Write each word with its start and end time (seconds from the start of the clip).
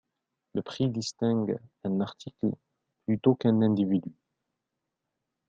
Le 0.55 0.63
prix 0.63 0.89
distingue 0.89 1.59
un 1.83 2.01
article, 2.01 2.55
plutôt 3.05 3.35
qu'un 3.35 3.61
individu. 3.61 4.11